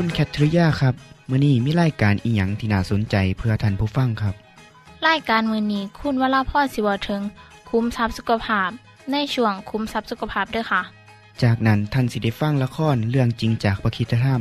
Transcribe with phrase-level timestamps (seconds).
[0.00, 0.94] คุณแคทริยาครับ
[1.30, 4.34] มื้อนี้มีรายการอีหยังที่น่าสนใจเพื่อท่านผู้ฟังครับ
[5.08, 7.22] รายการมือนี้คุณวราพรสิวถึง
[7.70, 8.70] คุ้มทรัพย์สุขภาพ
[9.12, 10.82] ในช่วงคุ้มทรัพย์สุขภาพด้วยค่ะ
[11.42, 14.40] จากนั้นท่านสิได้ฟังละครเรื่องจริงจากประคีตธรรม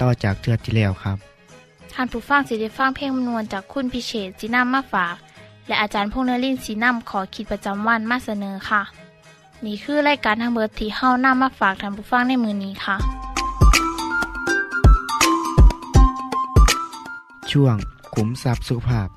[0.00, 1.18] ต่อจากเทือกที่แล้วครับ
[1.94, 5.14] ท่านผู้ฟังสิได้ฟังเพลงมนวนจากคุณพิเชษจีนัมมาฝาก
[5.66, 8.82] และอาจารย์พงษ์นรินทร์สีนัมขอขีดประจำวันมาเสนอค่ะ
[9.64, 13.22] นี่คือรายการทางเบอร์ที่เฮานำมาฝากท่านผู้ฟังในมือนี้ค่ะ
[17.52, 17.76] ช่วง
[18.14, 19.08] ขุมทรัพย์สุขภาพ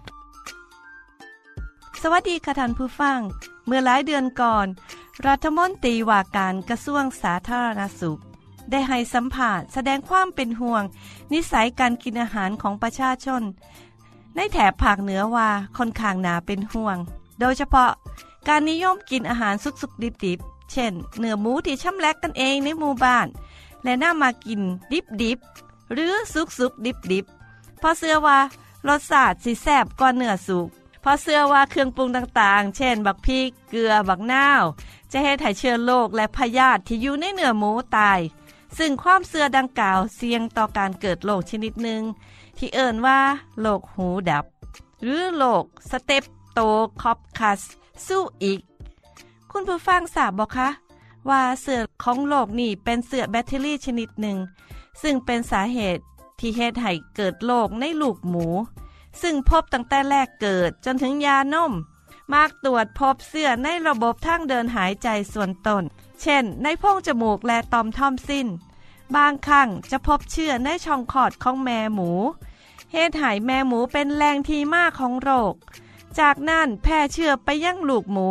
[2.01, 3.19] สวัสดีค่ะท่านผู้ฟัง
[3.65, 4.67] เมื่อหลายเดือนก่อน
[5.27, 8.19] รัฐมนตรีว่าการกระทรวงสาธารณสุข
[8.71, 10.83] ได้ให้สัมภาษณ์แสดงความเป็นห่วง
[11.33, 13.41] นิสัยการกินอาหารของประชาชน
[14.35, 16.97] ในแถบภาคเหนือว่าค่อนข้างหนาเป็นห่วง
[17.39, 17.91] โดยเฉพาะ
[18.47, 23.27] การนิยมกินอาหารสุกๆดิบๆ เช่น เนื้อหมูที่ช่ำแลกกันเองในหมู่บ้าน
[23.83, 24.61] และน่ามากิน
[25.21, 27.44] ดิบๆหรือสุกๆดิบๆ
[27.79, 28.39] เพราะเชื่อว่า
[28.87, 30.67] รสชาติสิแซ่บกว่าเนื้อสุก
[31.01, 34.63] เพราะเชื่อว่าเครื่องปรุงต่างๆ เช่น บักพริก เกลือ บักนาว
[35.11, 38.19] จะให้ถ่ายเชื้อโรคและพยาธิที่อยู่ในเนื้อหมูตาย
[38.77, 42.01] ซึ่งความเสื่อดังกล่าวเสี่ยงต่อการเกิดโรคชนิดหนึ่ง
[42.57, 43.19] ที่เอ่นว่า
[43.61, 44.45] โรคหูดับ
[45.03, 46.59] หรือโรคสเตปโต
[47.01, 47.61] คอปคัส
[48.07, 48.59] สู้อีก
[49.51, 50.69] คุณผู้ฟังทราบบอกคะ
[51.29, 54.37] ว่าเสือของโรคนี่เป็นเสือแบคทีรียชนิดหนึ่ง
[55.01, 56.01] ซึ่งเป็นสาเหตุ
[56.39, 58.47] ที่เฮ็ดให้เกิดโรคในลูกหมู
[59.21, 61.73] ซึ่งพบตั้งแต่แรกเกิดจนถึงยานม
[62.33, 65.83] มากตรวจพบเสื้อในระบบทางเดินหายใจส่วนตน
[66.21, 68.47] เช่น ในโพรงจมูกและตอมท่อมสิ้น
[69.15, 72.09] บางครั้งจะพบเชื้อในช่องคอดของแม่หมู
[72.91, 75.53] เหตุให้แม่หมูเป็นแหล่งที่มาของโรค
[76.19, 78.29] จากนั้นแพร่เชื้อไปยังลูกหมู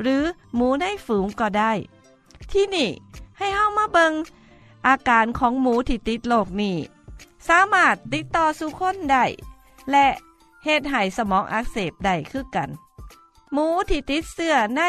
[0.00, 0.22] หรือ
[0.54, 1.72] หมูในฝูงก็ได้
[2.50, 2.90] ที่นี่
[3.38, 4.12] ให้เฮามาเบิง
[4.86, 6.76] อาการของหมูที่ติดโรคนี้
[7.48, 9.24] สามารถติดต่อสู่คนได้
[9.90, 10.06] และ
[10.64, 12.70] เฮ็ดให้สมองอักเสบได้คือกัน
[13.52, 14.82] หมูที่ติดเสื้อใน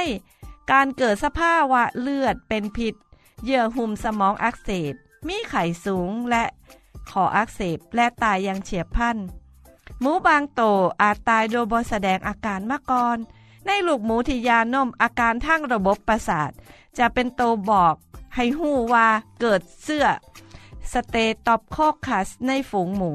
[0.72, 2.94] การเกิดสภาวะเลือดเป็นพิษ
[3.44, 4.94] เยื่อหุ้มสมองอักเสบ
[5.28, 6.44] มีไข้สูงและ
[7.10, 9.18] ขออักเสบและตายอย่างเฉียบพลัน
[10.02, 10.62] หมูบางโต
[11.02, 13.18] อาจตายโดยบแสดงอาการมาก่อน
[13.66, 16.52] ในลูกหมูที่ยานมอาการทางระบบประสาท
[16.98, 17.96] จะเป็นโตบอก
[18.36, 19.08] ให้หู้ว่า
[19.40, 20.06] เกิดเสื้อ
[20.94, 23.14] Streptococcus ในฝูงหมู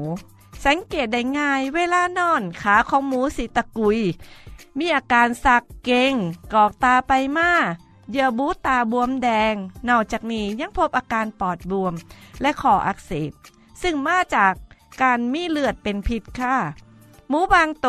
[0.65, 3.99] สังเกตได้ง่ายเวลานอนขาของหมูสีตะกุย
[4.77, 6.13] มีอาการซักเกร็ง
[6.53, 7.51] กอกตาไปมา
[8.11, 9.55] เยื่อบูตาบวมแดง
[9.89, 11.93] นอกจากนี้ยังพบอาการปอดบวม
[12.41, 13.31] และคออักเสบ
[13.81, 14.53] ซึ่งมาจาก
[15.01, 16.57] การมีเลือดเป็นพิษค่ะ
[17.29, 17.87] หมูบางโต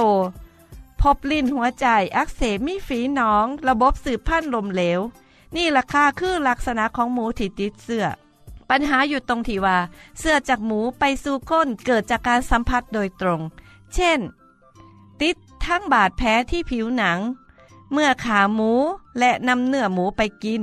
[1.00, 1.86] พบลิ้นหัวใจ
[2.16, 5.00] อักเสบมีฝีหนอง ระบบสืบพันธุ์ล้มเหลว
[5.56, 8.06] นี่ราคาคือลักษณะของหมูที่ติดเสื้อ
[8.70, 9.78] ปัญหาอยู่ตรงที่ว่า
[10.18, 13.40] เสื้อจากหมูไปสู่ก้นเกิดจากการสัมผัสโดยตรง
[13.94, 14.20] เช่น
[15.20, 17.18] ติดทั้งบาดแผลที่ผิวหนัง
[17.92, 18.72] เมื่อขาหมู
[19.18, 20.62] และนำเนื้อหมูไปกิน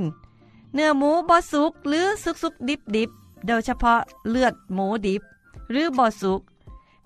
[0.74, 3.10] เนื้อหมูบอสุกหรือสุกสุกดิบดิบ
[3.46, 5.22] โดยเฉพาะเลือดหมูดิบ
[5.70, 6.40] หรือบอสุก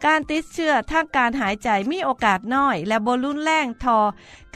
[0.05, 3.99] การติดเชื้อทางการหายใจมีโอกาสน้อย และบรุนแรงทอ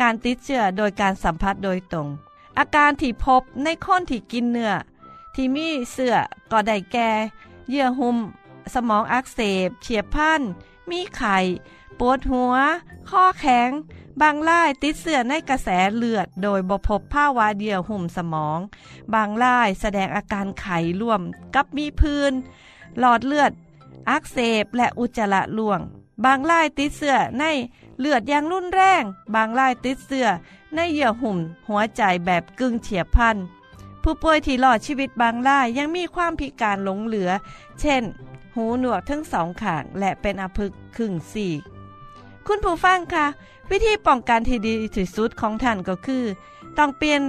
[0.01, 2.09] การติดเชื้อโดยการสัมผัสโดยตรง
[2.59, 4.73] อาการที่พบในคนที่กินเนื้อ
[5.35, 6.15] ที่มีเสื้อ
[6.53, 7.11] ก็ได้แก่
[7.71, 8.17] เยื่อหุ้ม
[8.75, 10.43] สมองอักเสบเฉียบพัน
[10.91, 11.39] มีไข่
[11.99, 12.55] ปวดหัว
[13.11, 13.71] ข้อแข็ง
[14.21, 18.59] บางรายติดเสื้อในกระแสเลือด โดยบพบภาวะเยื่อหุ้มสมอง
[19.15, 21.23] บางรายแสดงอาการไข้ร่วม
[21.55, 22.33] กับมีพื้น
[22.99, 23.53] หลอดเลือด
[24.11, 25.81] อักเสบและอุจจาระล่วง
[26.25, 27.45] บางรายติดเสื้อใน
[28.01, 29.03] เลือดอย่างรุนแรง
[29.35, 30.27] บางรายติดเสื้อ
[30.75, 31.39] ในเยื่อหุ้ม
[31.69, 33.37] หัวใจแบบกึ่งเฉียบพลัน
[34.03, 37.31] ผู้ป่วยที่รอดชีวิตบางรายยังมีความพิการหลงเหลือ
[37.81, 38.03] เช่น
[38.55, 41.53] หูหนวกทั้งสองข้างและเป็นอภึกครึ่งสี่
[42.47, 43.27] คุณผู้ฟังคะ
[43.71, 46.25] วิธีป้องกันที่ดีที่สุดของท่านก็คือ
[46.79, 47.21] ต้องเปลี่ยน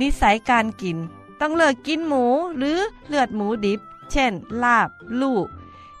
[0.00, 0.98] นิสัยการกิน
[1.40, 2.24] ต้องเลิกกินหมู
[2.58, 2.78] หรือ
[3.08, 3.80] เลือดหมูดิบ
[4.12, 4.32] เช่น
[4.62, 4.88] ลาบ
[5.20, 5.46] ลูก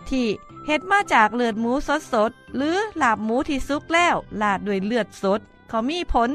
[0.08, 0.26] ที่
[0.66, 6.30] เฮ็ดมาจากเลือดหมูสดสดหรือลาบหมูที่สุกแล้วลาดด้วยเลือดสดเขามีผล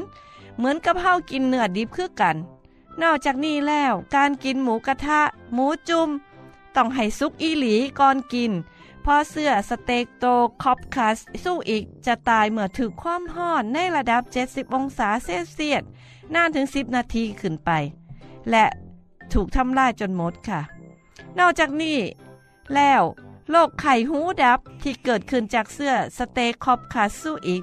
[0.56, 2.36] เหมือนกับเฮากินเนื้อดิบคือกัน
[3.02, 5.20] นอกจากนี้แล้ว การกินหมูกระทะ
[5.52, 6.08] หมูจุ่ม
[6.76, 8.52] ต้องให้สุกอีหลีก่อนกิน
[9.04, 10.26] พอเสื้อสเต็กโต
[10.62, 15.82] คอปคัสสู้อีกจะตายเมื่อถึงความห้อนในระดับ 70 องศาเซลเซียส
[16.34, 17.70] นานถึง 10 นาทีขึ้นไป
[18.50, 18.64] และ
[19.32, 20.60] ถูกทำลายจนหมดค่ะ
[21.38, 21.98] นอกจากนี้
[22.74, 23.02] แล้ว
[23.50, 27.62] โรคไข้หูดับที่เกิดขึ้นจากเซื้อสเต็กคอปคัสสู้อีก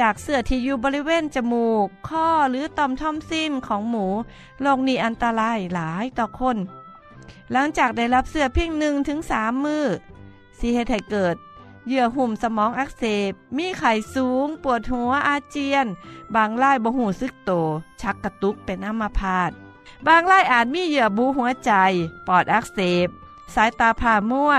[0.00, 4.06] จากเสื้อที่อยู่บริเวณจมูก คอหรือต่อมทอนซิลของหมู
[4.60, 6.56] โรคนี้อันตรายหลายต่อคน
[7.52, 9.84] หลังจากได้รับเซื้อเพียงหนึ่งถึงสามมื้อ
[10.58, 11.36] สิเฮ็ดให้เกิด
[11.86, 15.86] เยื่อหุ้มสมองอักเสบ มีไข้สูง ปวดหัวอาเจียน
[16.34, 17.50] บางรายบ่หูซึกโต
[18.00, 19.50] ชักกระตุกเป็นอัมาพาต
[20.06, 21.72] บางรายอาจมีเหยื่อบูหัวใจ
[22.26, 23.08] ปอดอักเสบ
[23.54, 24.52] สายตาผ่ามั่ว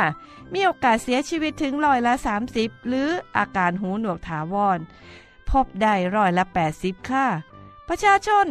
[0.54, 2.14] มีโอกาสเสียชีวิตถึงร้อยละ
[2.52, 4.80] 30 หรืออาการหูหนวกถาวร
[5.52, 6.44] พบได้ร้อยละ
[6.78, 7.28] 80 ค่ะ
[7.88, 8.48] ประชาชน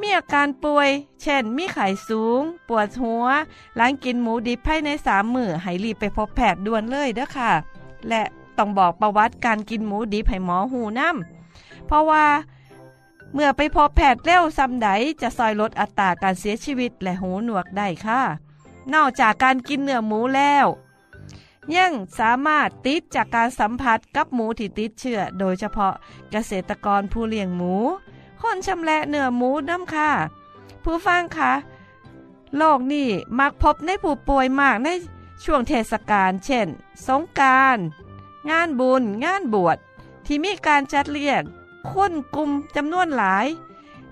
[0.00, 0.88] มีอาการป่วย
[1.22, 3.26] เช่น มีไข้สูง ปวดหัว
[3.76, 7.52] หลังกินหมูดิบภายในสามมือให้รีบไปพบแพทย์ด่วนเลยเด้อค่ะ
[8.08, 8.22] และ
[8.58, 12.26] ต้องบอกประวัติการกินหมูดิบให้หมอหูน้ำเพราะว่า
[13.34, 14.88] เมื่อไปพบแพทย์เร็วซ้ำใด
[15.20, 18.22] จะซอยลดอัตราการเสียชีวิตและหูหนวกได้ค่ะ
[18.94, 20.66] นอกจากการกินเนื้อหมูแล้ว
[21.76, 25.94] ยังสามารถติดจากการสัมผัสกับหมูที่ติดเชื้อโดยเฉพาะ
[26.30, 27.74] เกษตรกรผู้เลี้ยงหมู
[28.40, 30.10] คนชำแหละเนื้อหมูน้ำค่ะ
[30.82, 31.52] ผู้ฟังคะ
[32.56, 34.88] โรคนี้มักพบในผู้ป่วยมากใน
[35.44, 36.68] ช่วงเทศกาลเช่น
[37.06, 37.78] สงกราร
[38.50, 39.78] งานบุญ งานบวช
[40.26, 41.42] ที่มีการจัดเลี้ยง
[41.90, 43.46] คนกลุ่มจำนวนหลาย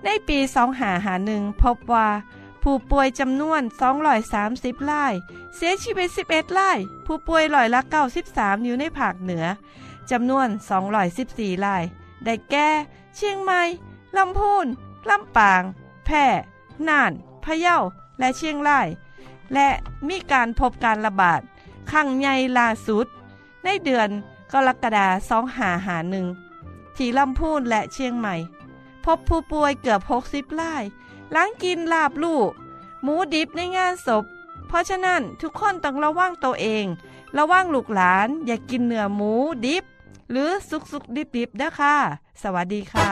[0.03, 2.07] ในปี2หาหาหนึ่งพบว่า
[2.63, 3.61] ผู้ป่วยจำนวน
[4.25, 5.13] 230ราย
[5.55, 7.81] เสียชีวิต 11ราย ผู้ป่วยร้อยละ
[8.23, 9.45] 93อยู่ในภาคเหนือ
[10.11, 10.47] จำนวน
[11.07, 11.83] 214ราย
[12.25, 12.69] ได้แก่
[13.15, 13.61] เชียงใหม่
[14.17, 14.65] ลำพูน
[15.09, 15.61] ลำปาง
[16.05, 16.25] แพร่
[16.87, 17.11] น่าน
[17.43, 17.77] พะเยา
[18.19, 18.87] และเชียงราย
[19.53, 19.67] และ
[20.07, 21.41] มีการพบการระบาด
[21.91, 23.05] ครั้งใหญ่ล่าสุด
[23.63, 24.09] ในเดือน
[24.51, 26.25] กรกฎาคม2หาหนึ่ง
[26.95, 28.35] ที่ลำพูนและเชียงใหม่
[29.05, 30.83] พบผู้ป่วยเกือบ 60ราย
[31.33, 32.51] หลังกินลาบลูก
[33.03, 34.23] หมูดิบในงานศพ
[34.67, 36.85] เพราะฉะนั้นทุกคนต้องระวังตัวเอง
[37.37, 39.33] ระวังลูกหลานอย่ากกินเนื้อหมู
[39.65, 39.83] ดิบ
[40.31, 41.95] หรือสุกสุกดิบดิบๆนะค่ะ
[42.43, 43.09] สวัสดีค่ะ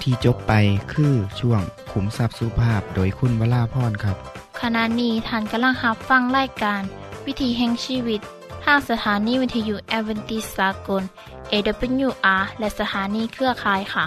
[0.00, 0.52] ที่จบไป
[0.92, 1.60] คือช่วง
[1.92, 4.16] ขุมทรัพย์สุภาพโดยคุณวราพรครับ
[4.60, 6.82] ขณะนี้ท่านกำลังรับฟังรายการ
[7.26, 8.20] วิถีแห่งชีวิต
[8.64, 11.02] ทางสถานีวิทยุแอเวนติสากล
[11.52, 14.06] AWR และสถานีเครือข่ายค่ะ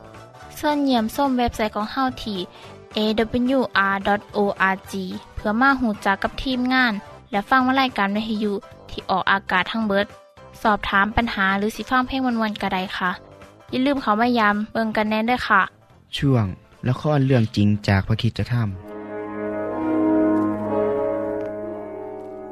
[0.63, 2.39] เสินเยี่ยมส้มเว็บไซต์ของเฮาที่
[2.97, 4.93] awr.org
[5.35, 6.93] เพื่อมาหูจักกับทีมงาน
[7.31, 8.53] และฟังวารายการวิทยุ
[8.89, 10.05] ที่ออกอากาศทั้งเบิด
[10.61, 13.11] สอบถามปัญหาหรือสิฟังเพลงวันๆกระไดค่ะ
[13.71, 15.61] อย่าลืมเขามายามเบิงกันแน่นด้วยค่ะ
[16.17, 16.45] ช่วง
[16.87, 18.67] ละครเรื่องจริงจากพระคริสตธรรม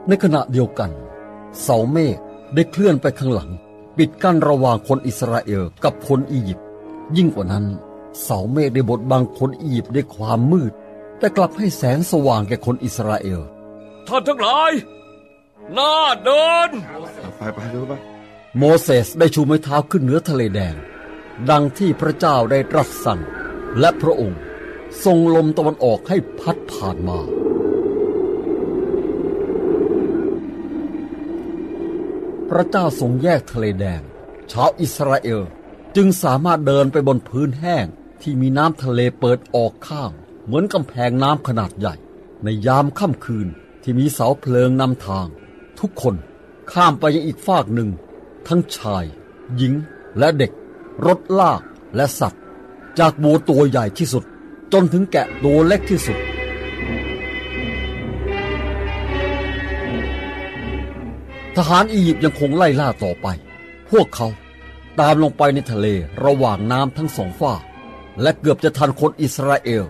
[0.08, 0.92] ในขณะเดียวกัน
[1.62, 2.18] เสาเมฆ
[2.54, 3.50] ได้เคลื่อนไปข้างหลัง
[3.98, 6.66] ปิดกั้นระหว่างคนอิสราเอลกับคนอียิปต์
[7.18, 7.66] ยิ่งกว่านั้น
[8.22, 10.74] เสาเมฆได้บดบังคนอียิปต์ด้วยความมืด
[11.18, 13.42] แต่กลับให้แสงสว่างแก่คนอิสราเอล
[14.08, 14.72] ท่านทั้งหลาย
[15.74, 16.70] หน้าเดิน
[17.38, 17.94] ไปไปดูไป
[18.58, 20.76] โมเสสได้ชูไม้เท้าขึ้นเหนือทะเลแดง
[21.50, 23.22] ดังที่พระเจ้าได้ตรัสสั่ง
[23.80, 24.42] และพระองค์
[25.04, 27.20] ทรงลมตะวันออกให้พัดผ่านมา
[32.50, 34.02] พระเจ้าทรงแยกทะเลแดง
[34.52, 35.42] ชาวอิสราเอล
[35.96, 37.86] จึงสามารถเดินไปบนพื้นแห้ง
[38.22, 40.12] ที่มีน้ำทะเลเปิดออกข้าง
[40.46, 41.96] เหมือนกำแพงน้ำขนาดใหญ่
[42.44, 43.48] ในยามค่ำคืน
[43.82, 45.28] ที่มีเสาเพลิงนำทาง
[45.80, 46.16] ทุกคน
[46.72, 47.90] ข้ามไปยังอีกฟากหนึ่ง
[48.48, 49.04] ทั้งชาย
[49.58, 49.74] หญิง
[50.18, 50.52] และเด็ก
[51.06, 51.62] รถลาก
[51.96, 52.44] และสัตว์
[53.00, 54.24] จากวัวตัวใหญ่ที่สุด
[54.74, 56.18] จนถึงแกะตัวเล็กที่สุด
[61.56, 63.28] ทหารอียิปต์ยังคงไล่ล่าต่อไป
[63.90, 64.28] พวกเขา
[65.00, 65.88] ตามลงไปในทะเล
[66.26, 67.62] ระหว่างน้ำทั้งสองฝ้าก
[68.22, 69.86] และเกือบจะทันคนอิสราเอล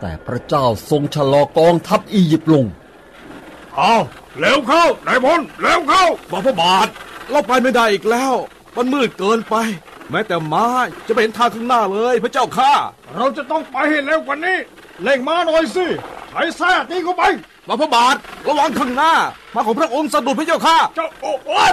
[0.00, 2.64] แต่พระเจ้าทรงชะลอกองทัพอียิปต์ลง
[3.76, 3.94] เอา
[4.38, 6.86] เร็วเข้านายพลเร็วเข้าบาพระบาท
[7.30, 8.34] เราไปไม่ได้อีกแล้ว
[8.76, 9.54] มันมืดเกินไป
[10.10, 10.66] แม้แต่ม้า
[11.06, 12.72] จะไม่เห็นทางข้างหน้าเลยพระเจ้าข้า
[13.16, 14.58] เราจะต้องไปให้เร็วกว่านี้
[15.02, 15.86] เร่งมาหน่อยสิ
[16.30, 17.22] ใช้แท้ตีเข้าไป
[17.68, 18.14] บาพระบาท
[18.48, 19.12] ระวังข้างหน้า
[19.54, 21.70] มาของพระองค์สะดุดพระเจ้าข้าเจ้าโอ้โอ้ย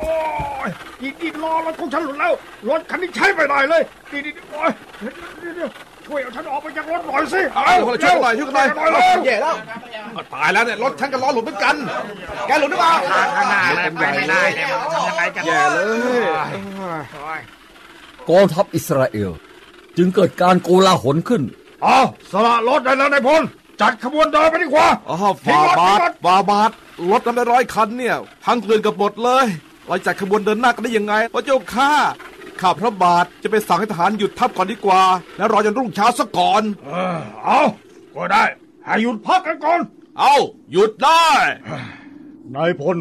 [0.00, 0.28] โอ้ย
[0.58, 0.70] โอ้ย
[1.02, 2.32] อีกอีกล้อรถของฉันหลุดแล้ว
[2.68, 5.70] รถคันนี้ใช้ไม่ได้เลยนี่นี่นี่โอ้ยเดี๋ยวเดี๋ยวเดี๋ยว
[6.06, 9.54] ช่วยเอาฉันออกไปจากรถหน่อยสิเอาคนละช่วยกันหน่อยช่วยกันหน่อยเร็วแย่แล้ว
[10.34, 11.74] ตายแล้วเนี่ยรถฉันกับล้อหลุดเหมือนกัน
[12.46, 12.94] แกหลุดหรือเปล่า
[13.36, 15.80] ข้างหน้าเป็นไปไม่ได้เนี่ยมันทำยังไงกันแย่เล
[17.38, 17.40] ย
[18.30, 19.30] กองทัพอิสราเอล
[19.96, 21.42] จึงเกิดการโกลาหลขึ้น
[21.82, 21.98] เอา
[22.32, 23.42] สละรถได้แล้วนายพล
[23.80, 26.70] จัดขบวนเดินไปดีกว่าอ้าวฟาบาทฟาบาท
[27.10, 29.46] รถทำได้ร้อยคันเนี่ยพังเกลื่อนกับหมดเลย
[29.88, 31.92] เราจัดขบวนเดินหน้ากันได้ยังไงพระเจ้าข้า
[32.60, 35.02] ข้าพระบาทจะไปสั่งให้ทหารหยุดทัพก่อนดีกว่า
[35.36, 37.60] แล้วรอจนรุ่งเช้าซะก่อน เออเอา
[38.14, 38.44] ก็ได้
[38.84, 39.80] ให้หยุดพักกันก่อน
[40.18, 40.34] เอา
[40.72, 41.26] หยุดได้
[42.56, 42.98] นายพล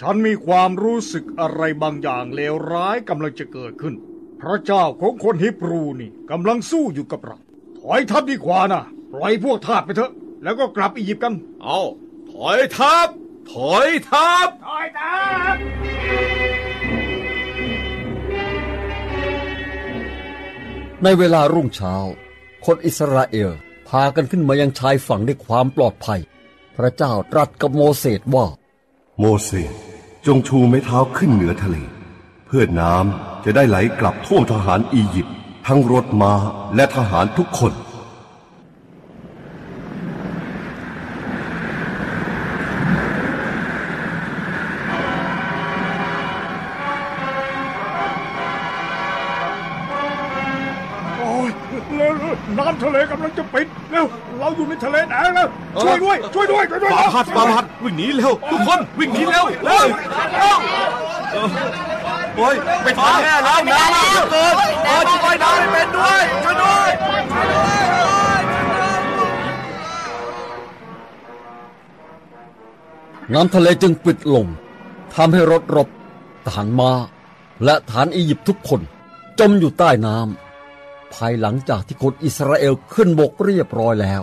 [0.00, 3.94] ฉันมีความรู้สึกอะไรบางอย่างเลวร้ายกำลังจะเกิดขึ้น
[4.40, 7.36] พระเจ้าของคนฮิบรูนี่กำลังสู้อยู่กับเรา
[7.78, 10.12] ถอยทัพดีกว่านะปล่อยพวกทาสไปเถอะ
[10.42, 11.80] แล้วก็กลับอียิปต์กัน เอา
[12.32, 13.08] ถอยทัพ
[13.50, 15.16] ถอยทัพถอยทั
[15.52, 15.56] พ
[21.02, 21.94] ในเวลารุ่งเช้า
[22.64, 23.50] คนอิสราเอล
[23.88, 26.20] พากันขึ้นมายังชายฝั่งด้วยความปลอดภัย
[26.76, 28.46] พระเจ้าตรัสกับโมเสสว่า
[29.18, 29.72] โมเสส
[30.26, 31.76] จงชูไม้เท้าขึ้นเหนือทะเล
[32.46, 36.32] เพื่อน้ำจะได้ไหลกลับท่วมทหารอียิปต์ทั้งรถม้า
[36.74, 37.72] และทหารทุกคน
[57.84, 59.86] วิ่งหนีเร็วทุกคนวิ่งหนีเร็วเร็ว
[60.38, 60.58] เร็ว
[62.36, 66.90] โอ้ยไปทันแน่แล้วน้ำมาเตือเกินเออช่วยน้ำเป็นด้วยช่วยด้วย
[73.34, 74.46] น้ำทะเลจึงปิดลง
[75.14, 75.88] ทำให้รถรบ
[76.44, 76.92] ทหารมา้า
[77.64, 78.80] และฐานอียิปต์ทุกคน
[79.38, 84.22] จมอยู่ใต้น้ำภายหลังจากที่คนอิสราเอลขึ้นบกเรียบร้อยแล้ว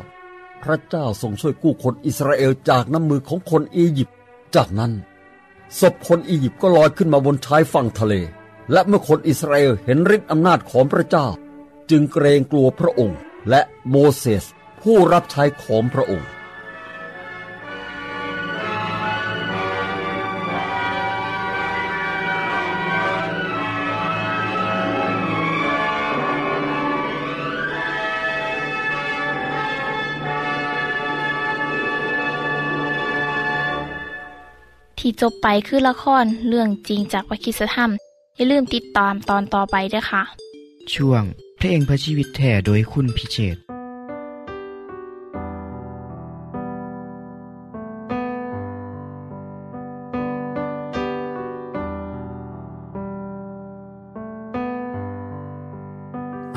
[0.63, 4.18] พระเจ้าทรงช่วยกู้คนอิสราเอลจากน้ำมือของคนอียิปต์
[4.56, 4.92] จากนั้น
[5.80, 8.13] ศพคนอียิปต์ก็ลอยขึ้นมาบนชายฝั่งทะเล
[8.72, 11.28] และเมื่อคนอิสราเอลเห็นฤทธิ์อำนาจของพระเจ้า
[11.89, 14.46] จึงเกรงกลัวพระองค์ และโมเสส
[14.82, 16.30] ผู้รับใช้ของพระองค์
[35.21, 37.91] จบไปคือละครเรื่องจริงจากวิคิสธรรม
[38.35, 40.23] อย่าลืมติดตามตอนต่อไปด้วยค่ะ
[40.93, 41.23] ช่วง
[41.57, 43.61] เพลงพระชีวิตแท่โดยคุณพิเชษฐ์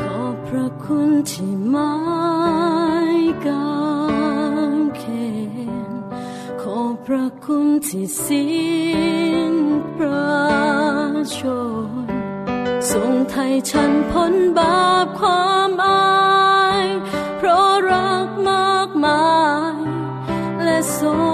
[0.01, 1.93] ขอบพระคุณที่ไม้
[3.45, 3.92] กา
[7.07, 8.51] พระคุณที่สิ้
[9.53, 9.55] น
[9.97, 10.31] พระ
[11.37, 11.39] ช
[11.87, 12.09] น
[12.91, 16.87] ทรงไทยฉันพ้นบาปความอาย
[17.39, 19.33] เพราะรักมากมา
[19.75, 19.77] ย
[20.65, 21.32] และทรง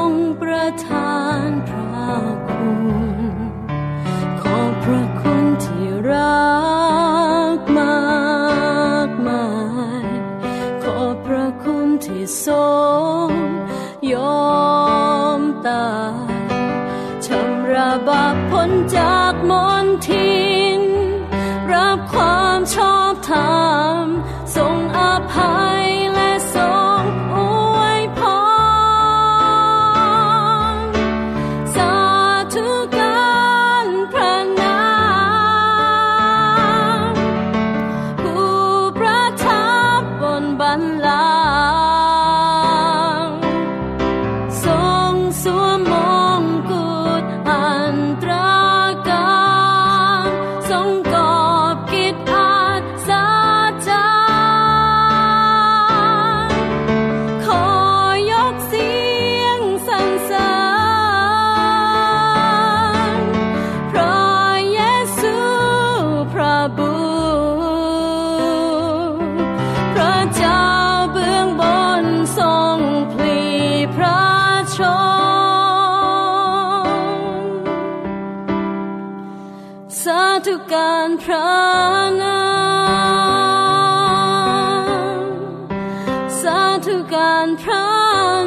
[87.15, 87.89] การพระ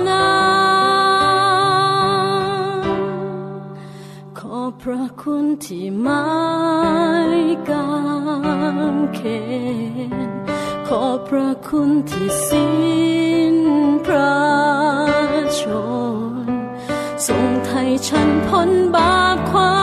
[0.10, 0.29] นา
[2.77, 2.88] ม
[4.39, 6.25] ขอพระคุณที่ไม่
[7.70, 7.91] กา
[8.93, 9.22] งเข
[10.29, 10.31] น
[10.88, 12.72] ขอพระคุณที่สิ้
[13.53, 13.55] น
[14.05, 14.36] พระ
[15.60, 15.62] ช
[16.46, 16.50] น
[17.25, 19.80] ทรงไทยฉันพ้นบาปความ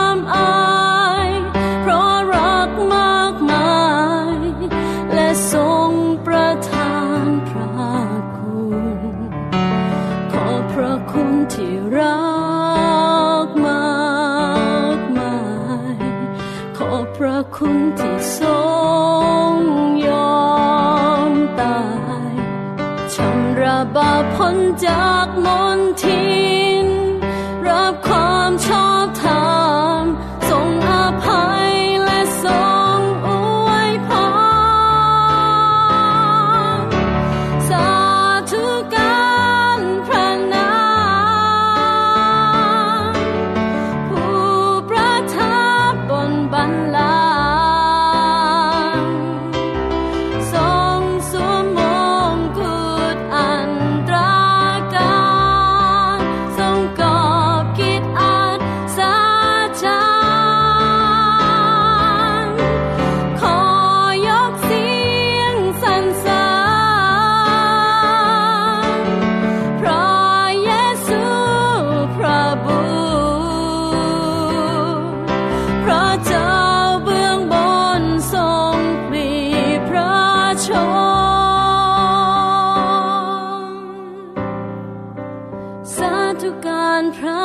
[85.97, 87.43] สาธุการพระ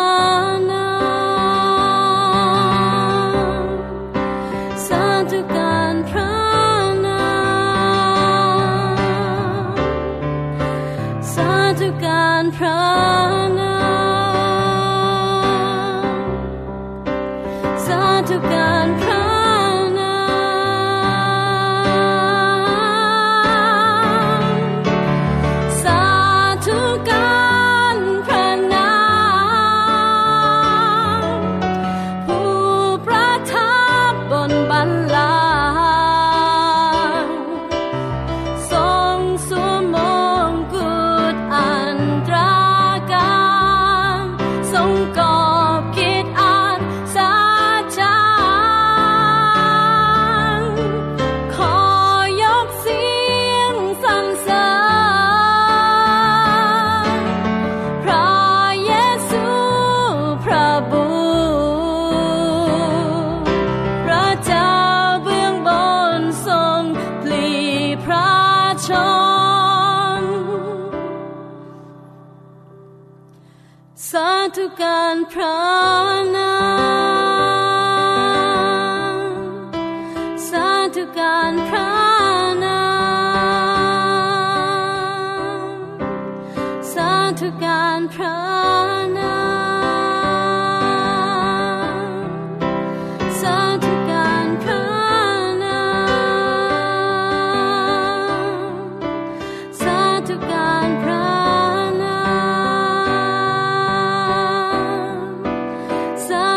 [0.70, 1.03] นา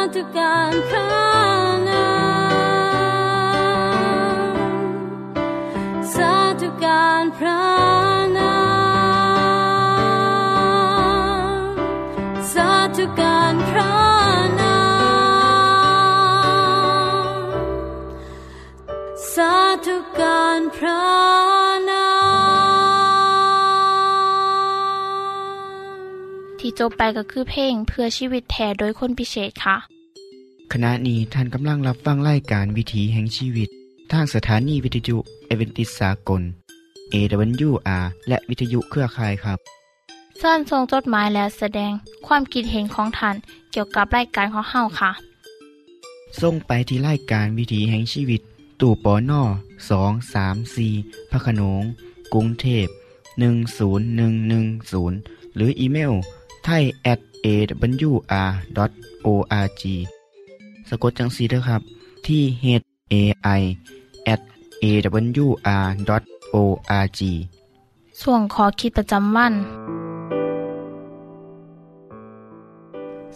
[0.07, 1.09] สาธุการพระ
[1.89, 2.07] นา
[3.07, 3.35] ม
[6.15, 7.61] สาธุการพระ
[8.37, 8.57] นา
[11.61, 11.75] ม
[12.53, 13.95] สาธุการพระ
[14.61, 14.79] นา
[17.11, 17.27] ม
[19.35, 19.55] สา
[19.87, 21.03] ธุการพระ
[21.91, 22.09] นา
[25.87, 29.96] มที่จบไปก็คือเพลงเพื่อชีวิตแทนโดยคนพิเศษค่ะ
[30.79, 33.69] ขณะนี้ท่านกำลังรับฟังรายการวิถีแห่งชีวิต
[34.13, 36.43] ทางสถานีวิทยุเอเวนติสากล
[37.15, 39.59] AWR และวิทยุเครือข่ายครับ
[40.39, 41.93] เส้นทรงจดหมายและแสดง
[42.27, 43.37] ความคิดเห็นของท่าน
[43.73, 45.11] เกี่ยวกับรายการของเฮาค่ะ
[46.41, 48.41] ส่งไปที่รายการวิถีแห่งชีวิต
[48.81, 49.43] ตู่ปอน่อ
[49.91, 50.93] สองสามสี่
[51.31, 51.83] พระโขนง
[52.33, 52.87] กรุงเทพ
[53.81, 56.13] 10110 หรืออีเมล
[56.65, 58.77] ไทย at awr.org
[60.89, 61.83] สะกดจังสีนะครับ
[62.27, 62.65] ที่ h
[63.13, 63.15] a
[63.59, 63.63] i
[64.33, 64.41] at
[64.85, 66.01] awr.org
[68.23, 69.55] ส่วนขอคิดประจำวัน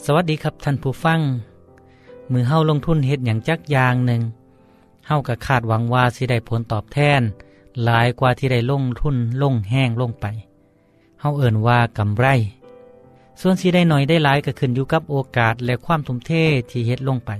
[0.05, 1.21] สวัสดีครับท่านผู้ฟัง
[2.33, 4.23] มือเฮาลงทุนเฮ็ดอย่างจักอย่างหนึ่ง
[5.07, 7.21] เฮาก็คาดหวังว่าสิได้ผลตอบแทน
[7.85, 10.27] หลายกว่าที่ได้ลงทุนลงแห้งลงไป
[11.21, 12.27] เฮาเอิ่นว่ากำไร
[13.41, 16.33] ส่วนสิได้หน่อยได้หลายก็ขึ้นอยู่กับโอกาสและความทุ่มเท
[16.71, 17.31] ที่เฮ็ดลงไป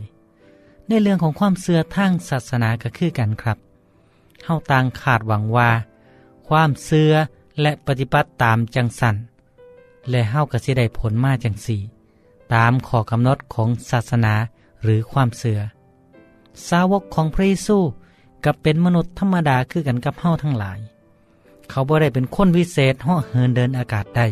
[0.89, 3.59] ในเรื่องของความเสื่อทางศาสนาก็คือกันครับ
[4.45, 5.71] เฮาต่างคาดหวังว่า
[6.49, 7.13] ความเสื่อ
[7.61, 9.17] และปฏิบัติตามจังสัน
[10.11, 11.81] และเฮาก็สิได้ผลมาจังสี่
[12.55, 14.35] ตามข้อกำหนดของศาสนา
[14.83, 15.61] หรือความเสื่อ
[16.69, 17.79] สาวกของพระเยซู
[18.45, 20.79] กับเป็นมนุษย์ธรรมดาคือกันกับเฮาทั้งหลาย
[21.71, 24.27] เขาบ่ได้เป็นคนวิเศษเหาะเหินเดินอากาศได้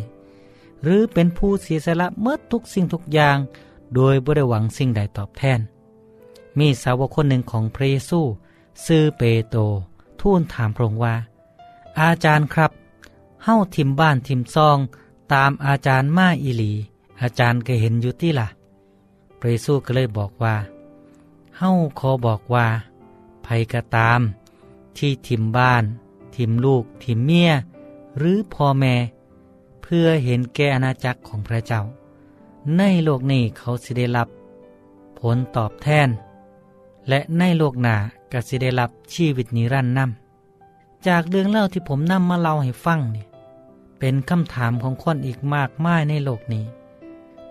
[0.82, 3.38] หรือเป็นผู้เสียสละเมื่อทุกสิ่งทุกอย่าง
[3.94, 5.60] โดยบ่ได้หวังสิ่งใดตอบแทน
[6.58, 8.20] มีสาวกคนหนึ่งของพระเยซู
[8.86, 9.60] ซื่อเปโตร
[10.20, 11.14] ทูลถามพระองค์ว่า
[12.00, 12.70] อาจารย์ครับ
[13.44, 14.78] เฮ้าทิมบ้านทิมซอง
[15.32, 16.72] ตามอาจารย์มาอีหลี
[17.20, 18.48] อาจารย์ก็เห็นอยู่ที่ล่ะ
[19.38, 20.56] พระเยซูก็เลยบอกว่า
[21.58, 22.66] เฮ้าขอบอกว่า
[23.44, 24.20] ภัยก็ตาม
[24.96, 25.84] ที่ทิมบ้าน
[26.36, 27.50] ทิมลูก ทิมเมีย
[28.16, 28.94] หรือพ่อแม่
[29.92, 31.82] พื่อเห็นแก่อาณาจักรของพระเจ้า
[32.78, 34.28] ในโลกนี้เขาสิได้รับ
[35.20, 36.08] ผลตอบแทน
[37.08, 37.96] และในโลกหน้า
[38.32, 43.26] ก็สิได้รับชีวิตนิรันดร์นำจากเรื่องเล่าที่ผมนำมาเล่าให้ฟังเนี่ย
[43.98, 46.64] เป็นคำถามของคนอีกมากมายในโลกนี้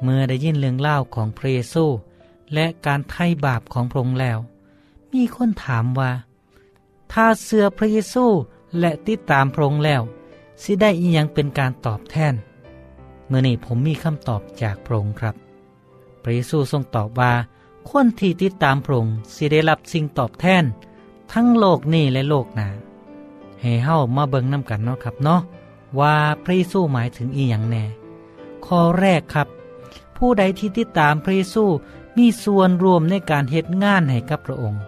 [0.01, 1.85] เมื่อได้ยินเรื่องเล่าของพระเยซู
[2.53, 4.39] และการไถ่บาปของพระองค์แล้ว
[5.13, 6.11] มีคนถามว่า
[7.11, 8.25] ถ้าเสือพระเยซู
[8.79, 10.01] และติดตามพระองค์แล้ว
[10.63, 12.33] สิได้อียังเป็นการตอบแทน
[13.27, 15.35] เมื่อนี้ผมมีคำตอบจากพระองค์ครับ
[16.23, 17.33] พระเยซูทรงตอบว่า
[17.89, 20.63] คนที่ติดตามพระองค์สิได้รับสิ่งตอบแทน
[21.33, 22.67] ทั้งโลกนี้และโลกหน้า
[23.61, 25.41] ให้เฮามาเบิ่งน้ำกันเนาะครับเนาะ
[25.99, 27.83] ว่าพระเยซูหมายถึงอีหยังแน่
[28.65, 29.47] ข้อแรกครับ
[30.17, 31.63] ผู้ใดที่ติดตามพระเยซู
[32.17, 34.81] มีส่วนร่วมในการเฮ็ดงานให้กับพระองค์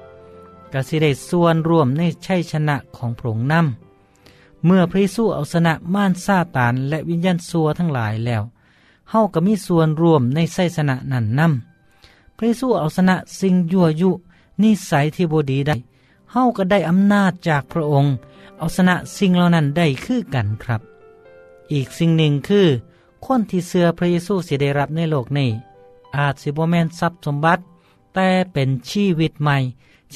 [0.74, 3.89] ก็สิได้ส่วนร่วมในชัยชนะของพระองค์นำ
[4.66, 8.44] เมื่อพระเยซูเอาชนะม่านซาตานและวิญญาณซัวทั้งหลายแล้ว
[9.10, 14.12] เฮาก็มีส่วนร่วมในชัยชนะนั้นนำพระเยซูเอาชนะสิ่งยั่วยุ
[14.62, 15.76] นิสัยที่บดีได้
[16.32, 18.14] เฮาก็ได้อำนาจจากพระองค์
[18.58, 20.82] เอาชนะสิ่งเหล่านั้นได้คือกันครับ
[21.74, 22.68] อีกสิ่งหนึ่งคือ
[23.26, 25.50] คนที่เสือพระเยซูสิได้รับในโลกนี้
[26.18, 27.64] อาจสิบ่แมนทรัพย์สมบัติ
[28.14, 29.58] แต่เป็นชีวิตใหม่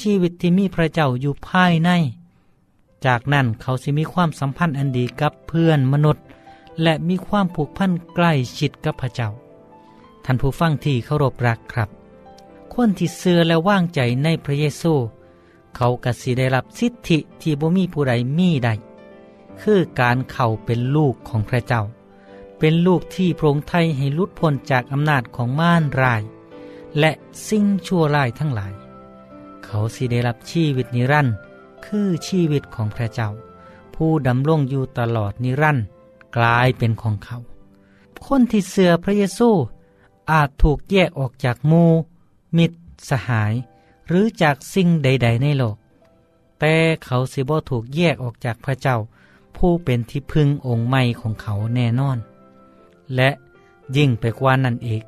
[0.00, 1.90] ชีวิตที่มีพระเจ้าอยู่ภายใน
[3.06, 6.24] จากนั้นเขาสิมีความสัมพันธ์อันดีกับเพื่อนมนุษย์
[6.82, 9.30] และมีความผูกพันใกล้ชิดกับพระเจ้า
[10.24, 11.88] ท่านผู้ฟังที่เคารพรักครับ
[12.74, 14.92] คนที่เสือและว่างใจในพระเยซู
[15.76, 18.74] เขากสิได้รับสิทธิที่บ่มีผู้ใดมีได้
[19.62, 21.82] คือการเข้าเป็นลูกของพระเจ้า
[22.58, 26.22] เป็นลูกที่พระองค์ไทยให้ลุดพ้นจากอำนาจของม่านราย
[26.98, 27.10] และ
[27.48, 28.72] สิ่งชั่วร้ายทั้งหลาย
[29.64, 31.36] เขาสิได้รับชีวิตนิรันดร์
[31.84, 33.30] คือชีวิตของพระเจ้า
[33.94, 35.86] ผู้ดำรงอยู่ตลอดนิรันดร์
[36.36, 37.38] กลายเป็นของเขา
[38.26, 39.50] คนที่เสือพระเยซู
[40.30, 41.84] อาจถูกแยกออกจากมู
[42.56, 42.76] มิตร
[43.08, 43.52] สหาย
[44.08, 45.76] หรือจากสิ่งใด ๆ ในโลก
[46.60, 48.96] แต่เขาสิบ่ถูกแยกออกจากพระเจ้า
[49.56, 52.18] ผู้เป็นที่พึ่งองค์ใหม่ของเขาแน่นอน
[53.14, 53.30] และ
[53.96, 55.02] ยิ่งไปกว่านั้นอีก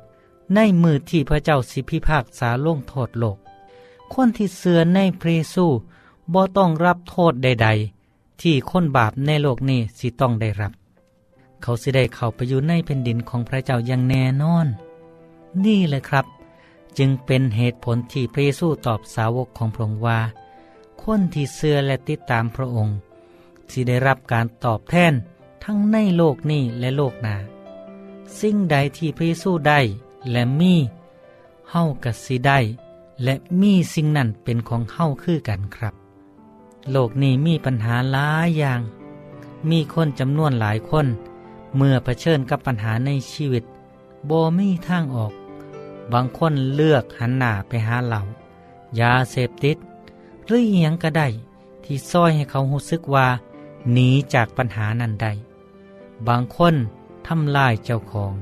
[0.53, 3.37] ในมือที่พระเจ้าสิพิพากษาลงโทษโลก
[4.13, 5.65] คนที่เสือในพระเยซู
[6.33, 7.67] บ่ต้องรับโทษใด
[8.03, 10.73] ๆ ที่คนบาปในโลกนี้สิต้องได้รับ
[11.61, 14.67] เขาสิได้เข้าไปอยู่ในแผ่นดินของพระเจ้าอย่างแน่นอน
[15.65, 16.25] นี่เลยครับ
[16.97, 20.19] จึงเป็นเหตุผลที่พระเยซูตอบสาวกของพระองค์ว่า
[21.01, 22.95] คนที่เชื่อและติดตามพระองค์
[23.71, 25.13] สิได้รับการตอบแทน
[25.63, 27.35] ทั้งในโลกนี้และโลกหน้า
[28.39, 29.79] สิ่งใดที่พระเยซูได้
[30.31, 30.75] และมี
[31.71, 32.59] เฮากับสิได้
[33.23, 35.95] และมีสิ่งนั้นเป็นของเฮาคือกันครับ
[36.91, 38.81] โลกนี้มีปัญหาหลายอย่าง
[39.69, 41.07] มีคนจำนวนหลายคน
[41.75, 43.63] เมื่อเผชิญกับปัญหาในชีวิต
[44.29, 45.33] บ่มีทางออก
[46.11, 48.21] บางคนเลือกหันหน้าไปหาเหล่า
[48.99, 49.77] ยาเสพติด
[50.45, 51.27] หรือเอียงก็ได้
[51.83, 53.27] ที่ซ้อยให้เขารู้สึกว่า
[53.93, 55.31] หนีจากปัญหานั้นได้
[56.27, 56.75] บางคน
[57.27, 58.33] ทำลายเจ้าของ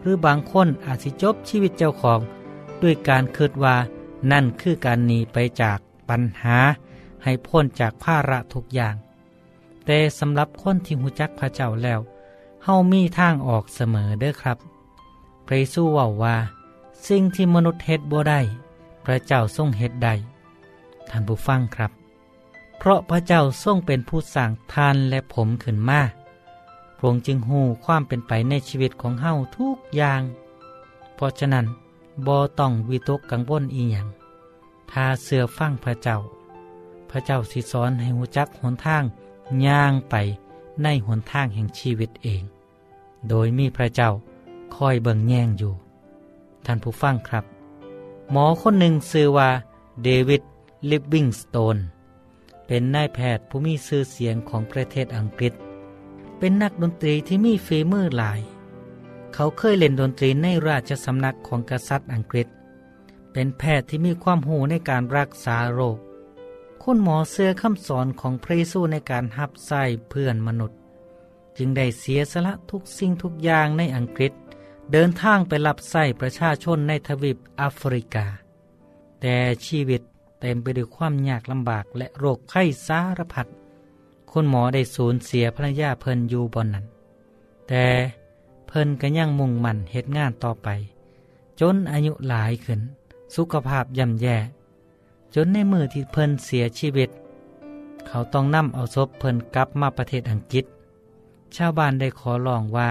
[0.00, 2.20] หรือบางคนอาจสิจบชีวิตเจ้าของ
[2.82, 3.76] ด้วยการคิดว่า
[4.30, 6.58] นั่นคือการหนีไปจากปัญหา
[7.24, 8.96] ให้พ้นจากภาระทุกอย่าง
[9.84, 12.00] แต่สำหรับคนที่หูจักพระเจ้าแล้ว
[12.64, 14.58] เฮามีทางออกเสมอเด้อครับ
[15.46, 16.36] พระเยซูว่าว่า
[17.06, 18.40] สิ่งที่มนุษย์เฮ็ดบ่ได้
[19.04, 20.14] พระเจ้าทรงเฮ็ดได้
[21.08, 21.92] ท่านผู้ฟังครับ
[22.78, 26.00] เพราะพระเจ้าทรงเป็นผู้สร้างทานและผมขึ้นมา
[26.96, 30.22] พระองค์จึงหูความเป็นไปในชีวิตของเฮาทุกอย่าง
[31.14, 31.66] เพราะฉะนั้น
[32.26, 34.08] บ่ต้องวิตกกังวลอีหยัง
[34.90, 36.18] ถ้าเสือฟังพระเจ้า
[37.10, 39.04] พระเจ้าสิสอนให้หูจักหนทาง
[39.66, 40.14] ย่างไป
[40.82, 42.42] ในหนทางแห่งชีวิตเอง
[43.28, 44.10] โดยมีพระเจ้า
[44.74, 45.74] คอยเบิ่งแย่งอยู่
[46.66, 47.44] ท่านผู้ฟังครับ
[48.30, 49.50] หมอคนหนึ่งชื่อว่า
[50.02, 50.42] เดวิด
[50.90, 51.76] ลิฟวิงสโตน
[52.66, 55.54] เป็นนายแพทย์ผู้มีชื่อเสียงของประเทศอังกฤษ
[56.38, 58.40] เป็นนักดนตรีที่มีฝีมือหลาย
[59.34, 62.48] เขาเคยเล่นดนตรีในราชสำนักของกษัตริย์อังกฤษ
[63.32, 65.98] เป็นแพทย์ที่มีความหูในการรักษาโรค
[66.82, 70.78] คุณหมอเสื้อคำสอนของพระเยซูในการหับไส้เพื่อนมนุษย์
[71.56, 74.32] จึงได้เสียสละทุกสิ่งทุกอย่างในอังกฤษ
[74.92, 78.26] เดินทางไปรับใส่ประชาชนในทวีปแอฟริกา
[79.20, 79.36] แต่
[79.66, 80.02] ชีวิต
[80.40, 83.46] เต็มไปด้วยความยากลำบากและโรคไข้สารพัด
[84.30, 86.86] คุณหมอได้สูญเสียภรรยาเพิ่นอยู่บนนั้น
[87.68, 87.86] แต่
[88.66, 90.68] เพิ่นก็ยังมุ่งมั่นเหตุงานต่อไป
[91.60, 92.80] จนอายุหลายขึ้น
[93.36, 94.36] สุขภาพย่ำแย่
[95.34, 97.10] จนในมือที่เพิ่นเสียชีวิต
[98.06, 100.64] เขาต้องนำเอาศพเพิ่นกลับมาประเทศอังกฤษ
[101.56, 102.90] ชาวบ้านได้ขอร้องว่า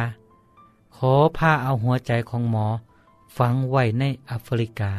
[0.95, 2.67] ขอพาเอาหัวใจของหมอ
[3.37, 4.91] ฝังไว้ในแอฟริกา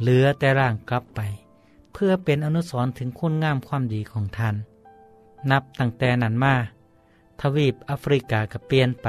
[0.00, 1.20] เหลือแต่ร่างกลับไป
[1.92, 4.54] เพื่อเป็นอนุสรณ์ถึงคุณงามความดีของท่าน
[5.50, 6.54] นับตั้งแต่นั้นมา
[7.40, 9.08] ทวีปแอฟริกาก็เปลี่ยนไป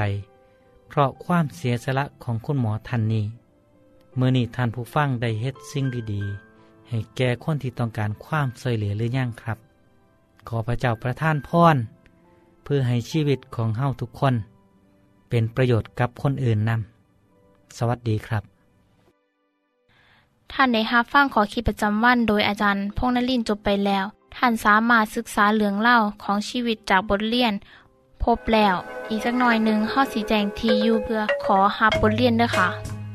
[0.87, 3.25] เพราะความเสียสละของคุณหมอท่านนี้
[4.15, 6.44] เมื่อนี้ท่านผู้ฟังได้เฮ็ดสิ่งดีๆ
[6.89, 9.57] ให้แก่คนที่ต้องการความช่วยเหลือหรือยังครับ
[10.47, 11.75] ขอพระเจ้าประทานพร
[12.63, 14.33] เพื่อให้ชีวิตของเฮาทุกคน
[15.29, 18.43] เป็นประโยชน์กับคนอื่นนำสวัสดีครับ
[20.51, 27.53] ท่านได้รับฟังขอคิดประจำวันโดยอาจารย์พงษ์นลินทร์จบไปแล้ว ท่านสามารถศึกษาเรื่องเล่าของชีวิตจากบทเรียน
[28.23, 28.75] พบแล้ว
[29.09, 32.67] อีกสักหน่อยหนึ่งข้อสีแจงทียูเพื่อขอฮับบทเรียนด้วยค่ะ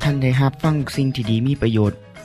[0.02, 1.98] ท่านได้รับฟังสิ่งที่ดีมีประโยชน์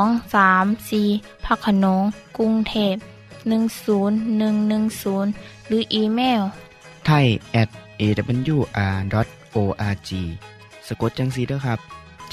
[0.00, 0.02] ง
[0.34, 1.02] สามสี
[1.44, 2.02] พักขนง
[2.38, 2.94] กรุงเทพ
[3.52, 6.42] 10110 หรืออีเมล
[7.06, 7.26] ไทย
[7.62, 7.68] at
[8.00, 10.10] awr.org
[10.86, 11.78] สะกดจังสีเด้อครับ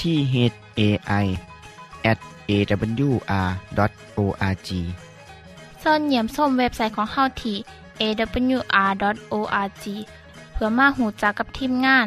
[0.00, 0.34] ที่ h
[0.78, 0.80] a
[1.22, 1.24] i
[2.10, 2.18] at
[2.50, 4.68] awr.org
[5.82, 7.56] ส่วนเหยี่ยมส้มเว็บไซต์ของเฮาที่
[8.00, 9.84] awr.org
[10.52, 12.06] เพื่อมาหูจักกับทีมงาน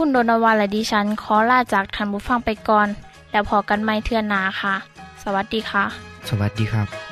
[0.00, 2.88] คุณโดนวาและดิฉันขอลาจากทันบุฟังไปก่อน
[3.30, 4.74] แล้วพอกันไม่เทื่อนนาค่ะ
[5.22, 5.84] สวัสดีค่ะ
[6.28, 7.07] สวัสดีครับ